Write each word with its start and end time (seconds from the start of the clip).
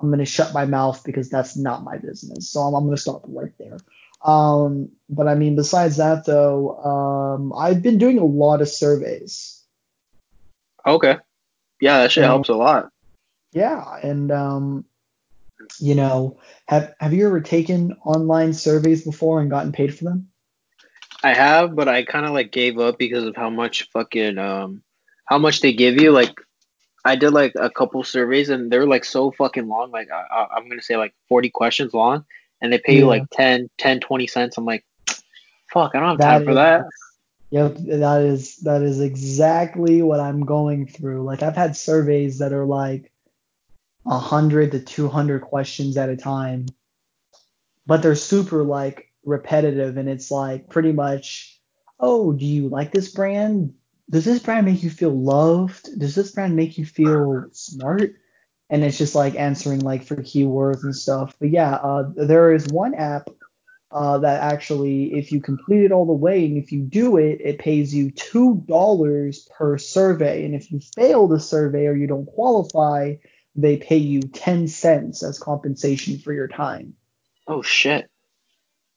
I'm 0.00 0.10
gonna 0.10 0.24
shut 0.24 0.54
my 0.54 0.64
mouth 0.64 1.02
because 1.04 1.28
that's 1.28 1.56
not 1.56 1.82
my 1.84 1.98
business. 1.98 2.50
So 2.50 2.60
I'm, 2.60 2.74
I'm 2.74 2.84
gonna 2.84 2.96
stop 2.96 3.24
right 3.26 3.52
there. 3.58 3.78
Um, 4.24 4.90
but 5.08 5.28
I 5.28 5.34
mean, 5.34 5.56
besides 5.56 5.96
that 5.98 6.24
though, 6.24 6.76
um, 6.78 7.52
I've 7.52 7.82
been 7.82 7.98
doing 7.98 8.18
a 8.18 8.24
lot 8.24 8.60
of 8.60 8.68
surveys. 8.68 9.62
Okay. 10.86 11.16
Yeah, 11.80 11.98
that 11.98 12.12
shit 12.12 12.24
And- 12.24 12.30
helps 12.30 12.48
a 12.48 12.54
lot. 12.54 12.90
Yeah, 13.52 13.82
and 14.02 14.30
um, 14.30 14.84
you 15.80 15.94
know, 15.94 16.38
have 16.68 16.94
have 17.00 17.14
you 17.14 17.26
ever 17.26 17.40
taken 17.40 17.96
online 18.04 18.52
surveys 18.52 19.04
before 19.04 19.40
and 19.40 19.50
gotten 19.50 19.72
paid 19.72 19.96
for 19.96 20.04
them? 20.04 20.28
I 21.24 21.32
have, 21.34 21.74
but 21.74 21.88
I 21.88 22.04
kind 22.04 22.26
of 22.26 22.32
like 22.32 22.52
gave 22.52 22.78
up 22.78 22.98
because 22.98 23.24
of 23.24 23.34
how 23.36 23.50
much 23.50 23.88
fucking 23.90 24.38
um 24.38 24.82
how 25.24 25.38
much 25.38 25.60
they 25.62 25.72
give 25.72 26.00
you. 26.00 26.10
Like 26.12 26.34
I 27.04 27.16
did 27.16 27.30
like 27.30 27.52
a 27.56 27.70
couple 27.70 28.02
surveys 28.04 28.48
and 28.48 28.70
they're 28.70 28.86
like 28.86 29.04
so 29.04 29.30
fucking 29.30 29.68
long. 29.68 29.90
Like 29.90 30.08
I, 30.10 30.46
I'm 30.56 30.68
gonna 30.68 30.82
say 30.82 30.96
like 30.96 31.14
40 31.28 31.50
questions 31.50 31.94
long, 31.94 32.24
and 32.60 32.72
they 32.72 32.78
pay 32.78 32.96
you 32.96 33.06
like 33.06 33.24
10, 33.32 33.70
10, 33.78 34.00
20 34.00 34.26
cents. 34.26 34.58
I'm 34.58 34.64
like, 34.64 34.84
fuck, 35.72 35.94
I 35.94 36.00
don't 36.00 36.08
have 36.08 36.18
That 36.18 36.38
time 36.38 36.44
for 36.44 36.54
that. 36.54 36.84
Yep, 37.50 37.76
that 37.78 38.22
is 38.22 38.56
that 38.58 38.82
is 38.82 39.00
exactly 39.00 40.02
what 40.02 40.20
I'm 40.20 40.44
going 40.44 40.86
through. 40.86 41.22
Like 41.22 41.42
I've 41.42 41.56
had 41.56 41.76
surveys 41.76 42.38
that 42.38 42.52
are 42.52 42.66
like 42.66 43.10
hundred 44.06 44.72
to 44.72 44.80
two 44.80 45.08
hundred 45.08 45.42
questions 45.42 45.96
at 45.96 46.10
a 46.10 46.16
time, 46.16 46.66
but 47.86 48.02
they're 48.02 48.14
super 48.14 48.64
like 48.64 49.10
repetitive, 49.24 49.96
and 49.96 50.08
it's 50.10 50.30
like 50.30 50.68
pretty 50.68 50.92
much, 50.92 51.58
oh, 51.98 52.32
do 52.32 52.44
you 52.44 52.68
like 52.68 52.92
this 52.92 53.10
brand? 53.10 53.74
Does 54.10 54.24
this 54.24 54.40
brand 54.40 54.66
make 54.66 54.82
you 54.82 54.90
feel 54.90 55.10
loved? 55.10 55.98
Does 55.98 56.14
this 56.14 56.30
brand 56.32 56.56
make 56.56 56.78
you 56.78 56.86
feel 56.86 57.46
smart? 57.52 58.14
And 58.70 58.84
it's 58.84 58.98
just 58.98 59.14
like 59.14 59.34
answering 59.34 59.80
like 59.80 60.04
for 60.04 60.16
keywords 60.16 60.82
and 60.82 60.94
stuff. 60.94 61.34
But 61.38 61.50
yeah, 61.50 61.74
uh, 61.74 62.10
there 62.16 62.52
is 62.52 62.66
one 62.68 62.94
app 62.94 63.28
uh, 63.90 64.18
that 64.18 64.42
actually, 64.42 65.14
if 65.14 65.32
you 65.32 65.40
complete 65.40 65.84
it 65.84 65.92
all 65.92 66.06
the 66.06 66.12
way 66.12 66.44
and 66.44 66.58
if 66.58 66.72
you 66.72 66.82
do 66.82 67.16
it, 67.16 67.40
it 67.42 67.58
pays 67.58 67.94
you 67.94 68.10
two 68.10 68.62
dollars 68.66 69.48
per 69.56 69.78
survey. 69.78 70.44
And 70.44 70.54
if 70.54 70.70
you 70.70 70.80
fail 70.80 71.26
the 71.26 71.40
survey 71.40 71.86
or 71.86 71.94
you 71.94 72.06
don't 72.06 72.26
qualify, 72.26 73.14
they 73.56 73.78
pay 73.78 73.96
you 73.96 74.20
ten 74.20 74.68
cents 74.68 75.22
as 75.22 75.38
compensation 75.38 76.18
for 76.18 76.32
your 76.32 76.48
time. 76.48 76.94
Oh 77.46 77.62
shit. 77.62 78.10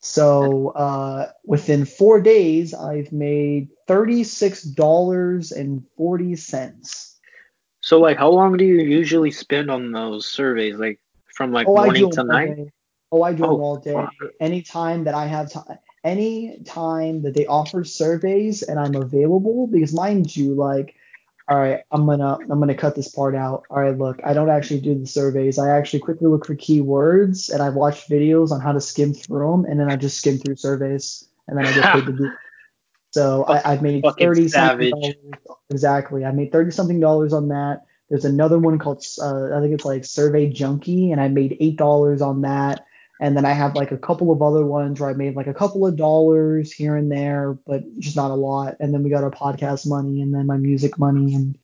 So 0.00 0.70
uh, 0.70 1.30
within 1.44 1.84
four 1.84 2.20
days, 2.20 2.74
I've 2.74 3.12
made 3.12 3.68
thirty-six 3.90 4.62
dollars 4.62 5.50
and 5.50 5.84
forty 5.96 6.36
cents. 6.36 7.18
So 7.80 7.98
like, 7.98 8.18
how 8.18 8.30
long 8.30 8.56
do 8.56 8.64
you 8.64 8.76
usually 8.82 9.32
spend 9.32 9.68
on 9.70 9.90
those 9.90 10.28
surveys? 10.28 10.76
Like 10.76 11.00
from 11.34 11.52
like 11.52 11.66
Oh, 11.66 11.74
morning 11.74 12.10
to 12.10 12.22
night? 12.22 12.56
day. 12.56 12.72
Oh, 13.10 13.22
I 13.22 13.32
do 13.32 13.42
them 13.42 13.50
Oh, 13.50 13.60
all 13.60 13.76
day. 13.78 13.94
fuck. 13.94 14.14
Anytime 14.40 15.04
that 15.04 15.14
I 15.14 15.26
have 15.26 15.50
time, 15.50 15.78
any 16.04 16.60
time 16.64 17.22
that 17.22 17.34
they 17.34 17.46
offer 17.46 17.82
surveys 17.82 18.62
and 18.62 18.78
I'm 18.78 18.94
available, 18.94 19.66
because 19.66 19.92
mind 19.92 20.36
you, 20.36 20.54
like, 20.54 20.94
all 21.48 21.58
right, 21.58 21.80
I'm 21.90 22.06
gonna 22.06 22.38
I'm 22.38 22.60
gonna 22.60 22.76
cut 22.76 22.94
this 22.94 23.08
part 23.08 23.34
out. 23.34 23.64
All 23.70 23.80
right, 23.82 23.98
look, 23.98 24.20
I 24.24 24.34
don't 24.34 24.50
actually 24.50 24.82
do 24.82 24.96
the 24.96 25.06
surveys. 25.06 25.58
I 25.58 25.76
actually 25.76 25.98
quickly 26.00 26.28
look 26.28 26.46
for 26.46 26.54
keywords 26.54 27.52
and 27.52 27.60
I 27.60 27.70
watch 27.70 28.06
videos 28.06 28.52
on 28.52 28.60
how 28.60 28.70
to 28.70 28.80
skim 28.80 29.14
through 29.14 29.50
them, 29.50 29.64
and 29.64 29.80
then 29.80 29.90
I 29.90 29.96
just 29.96 30.18
skim 30.18 30.38
through 30.38 30.56
surveys, 30.56 31.26
and 31.48 31.58
then 31.58 31.66
I 31.66 31.72
get 31.72 31.92
paid 31.92 32.06
to 32.06 32.12
do. 32.12 32.30
So 33.12 33.44
I, 33.44 33.72
I've 33.72 33.82
made 33.82 34.04
thirty 34.18 34.48
something 34.48 34.90
dollars. 34.90 35.14
Exactly, 35.70 36.24
I 36.24 36.30
made 36.32 36.52
thirty 36.52 36.70
something 36.70 37.00
dollars 37.00 37.32
on 37.32 37.48
that. 37.48 37.82
There's 38.08 38.24
another 38.24 38.58
one 38.58 38.78
called 38.78 39.04
uh, 39.20 39.56
I 39.56 39.60
think 39.60 39.74
it's 39.74 39.84
like 39.84 40.04
Survey 40.04 40.50
Junkie, 40.50 41.12
and 41.12 41.20
I 41.20 41.28
made 41.28 41.56
eight 41.60 41.76
dollars 41.76 42.22
on 42.22 42.42
that. 42.42 42.84
And 43.20 43.36
then 43.36 43.44
I 43.44 43.52
have 43.52 43.76
like 43.76 43.92
a 43.92 43.98
couple 43.98 44.32
of 44.32 44.40
other 44.40 44.64
ones 44.64 44.98
where 44.98 45.10
I 45.10 45.12
made 45.12 45.36
like 45.36 45.46
a 45.46 45.54
couple 45.54 45.86
of 45.86 45.94
dollars 45.94 46.72
here 46.72 46.96
and 46.96 47.12
there, 47.12 47.58
but 47.66 47.82
just 47.98 48.16
not 48.16 48.30
a 48.30 48.34
lot. 48.34 48.76
And 48.80 48.94
then 48.94 49.02
we 49.02 49.10
got 49.10 49.24
our 49.24 49.30
podcast 49.30 49.86
money 49.86 50.22
and 50.22 50.32
then 50.32 50.46
my 50.46 50.56
music 50.56 50.98
money. 50.98 51.34
And 51.34 51.58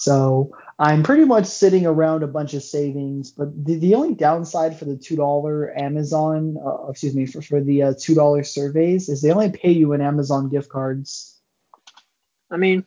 so 0.00 0.50
I'm 0.78 1.02
pretty 1.02 1.26
much 1.26 1.44
sitting 1.44 1.84
around 1.84 2.22
a 2.22 2.26
bunch 2.26 2.54
of 2.54 2.62
savings. 2.62 3.32
But 3.32 3.66
the, 3.66 3.78
the 3.78 3.94
only 3.94 4.14
downside 4.14 4.78
for 4.78 4.86
the 4.86 4.96
$2 4.96 5.78
Amazon, 5.78 6.56
uh, 6.64 6.88
excuse 6.88 7.14
me, 7.14 7.26
for, 7.26 7.42
for 7.42 7.60
the 7.60 7.82
uh, 7.82 7.92
$2 7.92 8.46
surveys 8.46 9.10
is 9.10 9.20
they 9.20 9.30
only 9.30 9.50
pay 9.50 9.72
you 9.72 9.92
in 9.92 10.00
Amazon 10.00 10.48
gift 10.48 10.70
cards. 10.70 11.38
I 12.50 12.56
mean, 12.56 12.86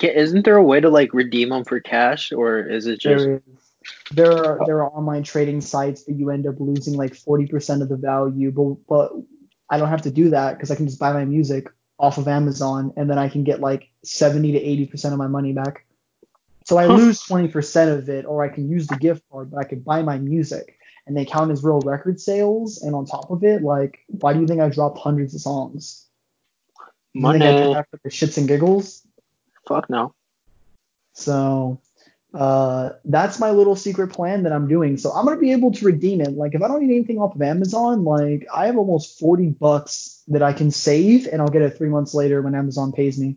isn't 0.00 0.44
there 0.44 0.54
a 0.56 0.62
way 0.62 0.78
to 0.78 0.88
like 0.88 1.12
redeem 1.12 1.48
them 1.48 1.64
for 1.64 1.80
cash, 1.80 2.30
or 2.30 2.60
is 2.60 2.86
it 2.86 3.00
just 3.00 3.24
There 3.24 3.34
is 3.34 3.42
there 4.12 4.32
are 4.32 4.60
there 4.64 4.76
are 4.84 4.90
online 4.92 5.24
trading 5.24 5.60
sites 5.60 6.04
that 6.04 6.14
you 6.14 6.30
end 6.30 6.46
up 6.46 6.60
losing 6.60 6.94
like 6.94 7.12
40% 7.14 7.82
of 7.82 7.88
the 7.88 7.96
value, 7.96 8.52
but 8.52 8.76
but 8.86 9.12
I 9.68 9.78
don't 9.78 9.88
have 9.88 10.02
to 10.02 10.12
do 10.12 10.30
that 10.30 10.54
because 10.54 10.70
I 10.70 10.76
can 10.76 10.86
just 10.86 11.00
buy 11.00 11.12
my 11.12 11.24
music 11.24 11.70
off 11.98 12.18
of 12.18 12.28
Amazon 12.28 12.92
and 12.96 13.10
then 13.10 13.18
I 13.18 13.28
can 13.28 13.42
get 13.42 13.60
like 13.60 13.88
70 14.04 14.52
to 14.52 14.94
80% 14.94 15.12
of 15.12 15.18
my 15.18 15.26
money 15.26 15.52
back. 15.52 15.84
So 16.64 16.78
I 16.78 16.86
lose 16.86 17.22
20% 17.22 17.96
of 17.96 18.08
it, 18.08 18.24
or 18.24 18.42
I 18.42 18.48
can 18.48 18.68
use 18.70 18.86
the 18.86 18.96
gift 18.96 19.22
card, 19.30 19.50
but 19.50 19.58
I 19.58 19.64
could 19.64 19.84
buy 19.84 20.02
my 20.02 20.18
music 20.18 20.78
and 21.06 21.16
they 21.16 21.24
count 21.24 21.50
as 21.50 21.62
real 21.62 21.80
record 21.80 22.20
sales. 22.20 22.82
And 22.82 22.94
on 22.94 23.04
top 23.04 23.30
of 23.30 23.44
it, 23.44 23.62
like, 23.62 23.98
why 24.08 24.32
do 24.32 24.40
you 24.40 24.46
think 24.46 24.60
I 24.60 24.70
dropped 24.70 24.98
hundreds 24.98 25.34
of 25.34 25.42
songs? 25.42 26.06
You 27.12 27.30
think 27.32 27.44
I 27.44 27.52
money? 27.52 27.74
the 28.02 28.08
shits 28.08 28.38
and 28.38 28.48
giggles? 28.48 29.06
Fuck 29.68 29.88
no. 29.90 30.14
So 31.12 31.80
uh, 32.32 32.90
that's 33.04 33.38
my 33.38 33.50
little 33.50 33.76
secret 33.76 34.08
plan 34.08 34.42
that 34.42 34.52
I'm 34.52 34.66
doing. 34.66 34.96
So 34.96 35.12
I'm 35.12 35.24
gonna 35.24 35.38
be 35.38 35.52
able 35.52 35.70
to 35.72 35.84
redeem 35.84 36.20
it. 36.20 36.32
Like 36.32 36.54
if 36.54 36.62
I 36.62 36.68
don't 36.68 36.84
need 36.84 36.94
anything 36.94 37.18
off 37.18 37.34
of 37.34 37.42
Amazon, 37.42 38.04
like 38.04 38.46
I 38.52 38.66
have 38.66 38.76
almost 38.76 39.18
40 39.20 39.50
bucks 39.50 40.22
that 40.28 40.42
I 40.42 40.52
can 40.52 40.70
save, 40.70 41.28
and 41.28 41.40
I'll 41.40 41.48
get 41.48 41.62
it 41.62 41.76
three 41.76 41.88
months 41.88 42.14
later 42.14 42.42
when 42.42 42.54
Amazon 42.54 42.92
pays 42.92 43.18
me. 43.18 43.36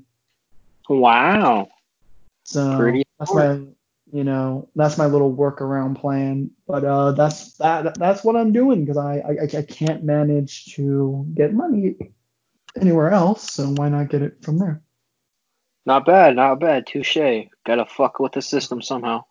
Wow. 0.89 1.67
So 2.45 2.77
Pretty 2.77 3.03
that's 3.19 3.33
my, 3.33 3.53
you 4.11 4.23
know, 4.23 4.69
that's 4.75 4.97
my 4.97 5.05
little 5.05 5.35
workaround 5.35 5.99
plan. 5.99 6.51
But 6.67 6.83
uh, 6.83 7.11
that's 7.11 7.53
that. 7.53 7.97
That's 7.97 8.23
what 8.23 8.35
I'm 8.35 8.51
doing 8.53 8.85
because 8.85 8.97
I, 8.97 9.17
I 9.19 9.57
I 9.57 9.61
can't 9.63 10.03
manage 10.03 10.75
to 10.75 11.25
get 11.33 11.53
money 11.53 11.95
anywhere 12.79 13.11
else. 13.11 13.51
So 13.51 13.67
why 13.69 13.89
not 13.89 14.09
get 14.09 14.21
it 14.21 14.43
from 14.43 14.59
there? 14.59 14.81
Not 15.85 16.05
bad, 16.05 16.35
not 16.35 16.59
bad. 16.59 16.85
Touche. 16.85 17.47
Gotta 17.65 17.85
fuck 17.85 18.19
with 18.19 18.33
the 18.33 18.41
system 18.41 18.81
somehow. 18.81 19.23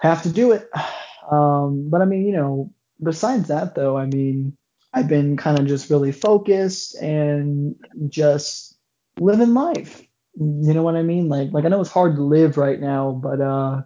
have 0.00 0.22
to 0.22 0.30
do 0.30 0.52
it. 0.52 0.68
Um, 1.28 1.90
but 1.90 2.02
I 2.02 2.04
mean, 2.04 2.24
you 2.24 2.34
know, 2.34 2.72
besides 3.02 3.48
that 3.48 3.74
though, 3.74 3.96
I 3.96 4.06
mean, 4.06 4.56
I've 4.92 5.08
been 5.08 5.36
kind 5.36 5.58
of 5.58 5.66
just 5.66 5.90
really 5.90 6.12
focused 6.12 6.94
and 7.02 7.74
just 8.08 8.76
living 9.18 9.52
life. 9.52 10.06
You 10.38 10.74
know 10.74 10.82
what 10.82 10.96
I 10.96 11.02
mean? 11.02 11.28
Like, 11.28 11.52
like 11.52 11.64
I 11.64 11.68
know 11.68 11.80
it's 11.80 11.90
hard 11.90 12.16
to 12.16 12.22
live 12.22 12.56
right 12.56 12.80
now, 12.80 13.12
but 13.12 13.40
uh, 13.40 13.82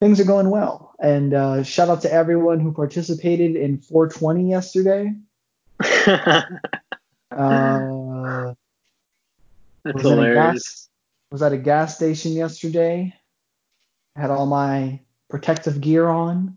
things 0.00 0.18
are 0.18 0.24
going 0.24 0.50
well. 0.50 0.94
And 0.98 1.34
uh, 1.34 1.62
shout 1.62 1.88
out 1.88 2.02
to 2.02 2.12
everyone 2.12 2.60
who 2.60 2.72
participated 2.72 3.54
in 3.56 3.78
420 3.78 4.50
yesterday. 4.50 5.12
Uh, 7.30 8.54
That's 9.84 9.94
was 9.94 10.06
at 10.06 10.12
a 10.12 10.22
hilarious. 10.22 10.34
gas 10.34 10.88
was 11.30 11.42
at 11.42 11.52
a 11.52 11.58
gas 11.58 11.94
station 11.94 12.32
yesterday. 12.32 13.14
Had 14.16 14.30
all 14.30 14.46
my 14.46 15.00
protective 15.28 15.80
gear 15.80 16.08
on, 16.08 16.56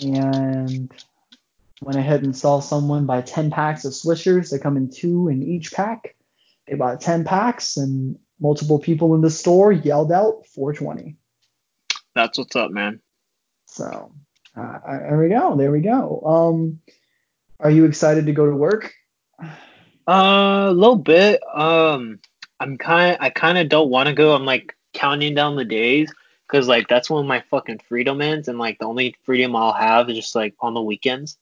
and 0.00 0.92
went 1.80 1.98
ahead 1.98 2.22
and 2.22 2.36
saw 2.36 2.60
someone 2.60 3.06
buy 3.06 3.22
10 3.22 3.50
packs 3.50 3.84
of 3.84 3.92
Swishers. 3.92 4.50
They 4.50 4.58
come 4.58 4.76
in 4.76 4.90
two 4.90 5.28
in 5.28 5.42
each 5.42 5.72
pack. 5.72 6.14
They 6.66 6.76
bought 6.76 7.00
10 7.00 7.24
packs, 7.24 7.76
and 7.76 8.18
multiple 8.40 8.78
people 8.78 9.14
in 9.14 9.20
the 9.20 9.30
store 9.30 9.72
yelled 9.72 10.12
out 10.12 10.46
420. 10.46 11.16
That's 12.14 12.38
what's 12.38 12.56
up, 12.56 12.70
man. 12.70 13.00
So 13.66 14.12
uh, 14.56 14.78
there 14.84 15.18
we 15.18 15.28
go. 15.28 15.56
There 15.56 15.72
we 15.72 15.80
go. 15.80 16.20
Um, 16.24 16.80
are 17.60 17.70
you 17.70 17.84
excited 17.84 18.26
to 18.26 18.32
go 18.32 18.46
to 18.46 18.56
work? 18.56 18.92
Uh, 20.06 20.66
a 20.68 20.72
little 20.72 20.96
bit. 20.96 21.40
Um, 21.52 22.20
I'm 22.60 22.78
kind. 22.78 23.16
I 23.20 23.30
kind 23.30 23.58
of 23.58 23.68
don't 23.68 23.90
want 23.90 24.08
to 24.08 24.14
go. 24.14 24.34
I'm 24.34 24.44
like 24.44 24.76
counting 24.92 25.34
down 25.34 25.56
the 25.56 25.64
days 25.64 26.12
because 26.46 26.68
like 26.68 26.88
that's 26.88 27.10
when 27.10 27.26
my 27.26 27.42
fucking 27.50 27.80
freedom 27.88 28.20
ends, 28.20 28.48
and 28.48 28.58
like 28.58 28.78
the 28.78 28.86
only 28.86 29.16
freedom 29.24 29.56
I'll 29.56 29.72
have 29.72 30.08
is 30.10 30.16
just 30.16 30.34
like 30.34 30.54
on 30.60 30.74
the 30.74 30.82
weekends. 30.82 31.36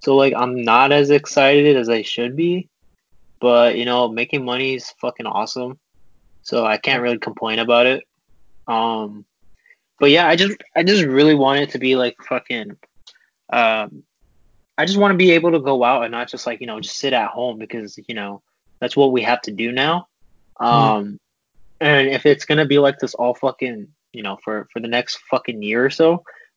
So 0.00 0.16
like 0.16 0.32
I'm 0.36 0.62
not 0.62 0.92
as 0.92 1.10
excited 1.10 1.76
as 1.76 1.88
I 1.88 2.02
should 2.02 2.36
be, 2.36 2.68
but 3.44 3.76
you 3.76 3.84
know, 3.84 4.08
making 4.08 4.42
money 4.42 4.74
is 4.74 4.94
fucking 5.02 5.26
awesome. 5.26 5.78
So 6.40 6.64
I 6.64 6.78
can't 6.78 7.02
really 7.02 7.18
complain 7.18 7.58
about 7.58 7.84
it. 7.84 8.02
Um, 8.66 9.26
but 10.00 10.08
yeah, 10.08 10.26
I 10.26 10.34
just 10.34 10.56
I 10.74 10.82
just 10.82 11.04
really 11.04 11.34
want 11.34 11.60
it 11.60 11.70
to 11.72 11.78
be 11.78 11.94
like 11.94 12.16
fucking. 12.26 12.78
Um, 13.52 14.02
I 14.78 14.86
just 14.86 14.96
want 14.96 15.12
to 15.12 15.18
be 15.18 15.32
able 15.32 15.52
to 15.52 15.60
go 15.60 15.84
out 15.84 16.04
and 16.04 16.12
not 16.12 16.30
just 16.30 16.46
like 16.46 16.62
you 16.62 16.66
know 16.66 16.80
just 16.80 16.96
sit 16.96 17.12
at 17.12 17.28
home 17.28 17.58
because 17.58 17.98
you 18.08 18.14
know 18.14 18.40
that's 18.80 18.96
what 18.96 19.12
we 19.12 19.20
have 19.20 19.42
to 19.42 19.52
do 19.52 19.72
now. 19.72 20.08
Um, 20.58 21.20
and 21.82 22.08
if 22.08 22.24
it's 22.24 22.46
gonna 22.46 22.64
be 22.64 22.78
like 22.78 22.98
this 22.98 23.12
all 23.12 23.34
fucking 23.34 23.88
you 24.14 24.22
know, 24.22 24.38
for 24.42 24.68
for 24.72 24.80
the 24.80 24.88
next 24.88 25.18
fucking 25.30 25.62
year 25.62 25.84
or 25.84 25.90
so. 25.90 26.24